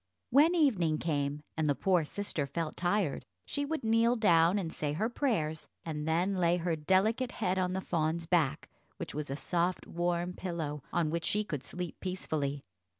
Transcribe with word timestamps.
When 0.31 0.55
evening 0.55 0.97
came, 0.97 1.43
and 1.55 1.67
the 1.67 1.75
poor 1.75 2.03
sister 2.05 2.47
felt 2.47 2.75
tired, 2.75 3.23
she 3.45 3.65
would 3.65 3.83
kneel 3.83 4.15
down 4.15 4.57
and 4.57 4.73
say 4.73 4.93
her 4.93 5.09
prayers, 5.09 5.67
and 5.85 6.07
then 6.07 6.33
lay 6.37 6.57
her 6.57 6.75
delicate 6.75 7.33
head 7.33 7.59
on 7.59 7.73
the 7.73 7.81
fawn's 7.81 8.25
back, 8.25 8.67
which 8.97 9.13
was 9.13 9.29
a 9.29 9.35
soft 9.35 9.85
warm 9.85 10.33
pillow, 10.33 10.81
on 10.91 11.11
which 11.11 11.25
she 11.25 11.43
could 11.43 11.61
sleep 11.61 11.99
peacefully. 11.99 12.63